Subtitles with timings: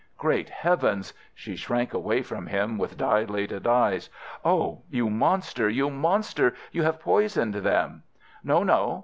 [0.17, 1.03] "Great Heaven!"
[1.35, 4.09] She shrank away from him with dilated eyes.
[4.43, 5.69] "Oh, you monster!
[5.69, 6.55] You monster!
[6.71, 8.01] You have poisoned them!"
[8.43, 8.99] "No, no!